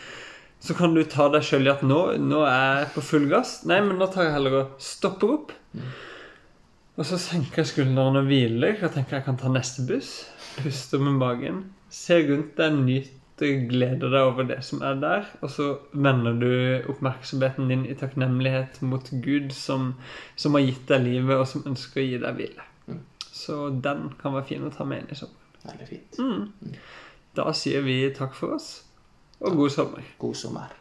Så 0.63 0.77
kan 0.77 0.95
du 0.95 1.03
ta 1.03 1.27
deg 1.27 1.43
sjøl 1.43 1.67
i 1.67 1.73
at 1.73 1.81
nå, 1.83 1.99
nå, 2.23 2.39
er 2.47 2.83
jeg 2.85 2.91
på 2.95 3.03
full 3.03 3.25
gass. 3.31 3.57
Nei, 3.67 3.81
men 3.83 3.99
nå 3.99 4.07
tar 4.11 4.29
jeg 4.29 4.37
heller 4.37 4.61
og 4.61 4.77
stopper 4.81 5.33
opp. 5.35 5.51
Og 6.93 7.07
så 7.09 7.17
senker 7.19 7.63
jeg 7.63 7.71
skuldrene 7.73 8.21
og 8.21 8.29
hviler. 8.29 8.77
og 8.79 8.93
tenker 8.93 9.17
jeg 9.17 9.25
kan 9.25 9.39
ta 9.41 9.51
neste 9.51 9.83
buss. 9.89 10.13
Puster 10.57 11.01
med 11.01 11.19
magen. 11.19 11.63
Se 11.93 12.19
rundt 12.27 12.57
deg, 12.57 12.77
nyter, 12.85 13.65
gleder 13.69 14.13
deg 14.13 14.27
over 14.27 14.47
det 14.49 14.59
som 14.65 14.83
er 14.85 14.99
der. 15.01 15.29
Og 15.41 15.51
så 15.53 15.69
vender 15.93 16.37
du 16.41 16.91
oppmerksomheten 16.93 17.71
din 17.71 17.87
i 17.89 17.97
takknemlighet 17.97 18.81
mot 18.85 19.09
Gud, 19.23 19.51
som, 19.57 19.93
som 20.35 20.57
har 20.57 20.65
gitt 20.67 20.85
deg 20.91 21.07
livet, 21.07 21.35
og 21.37 21.49
som 21.49 21.65
ønsker 21.69 22.03
å 22.03 22.07
gi 22.07 22.21
deg 22.23 22.39
hvile. 22.39 22.69
Så 23.33 23.67
den 23.83 24.11
kan 24.21 24.35
være 24.35 24.49
fin 24.51 24.67
å 24.67 24.71
ta 24.73 24.85
med 24.87 25.03
inn 25.03 25.15
i 25.15 25.17
sommeren. 25.17 25.39
Veldig 25.63 25.89
fint. 25.89 26.19
Mm. 26.19 26.77
Da 27.33 27.49
sier 27.55 27.81
vi 27.85 27.97
takk 28.13 28.35
for 28.37 28.59
oss, 28.59 28.69
og 29.41 29.57
god 29.57 29.73
sommer. 29.73 30.13
God 30.21 30.37
sommer. 30.37 30.75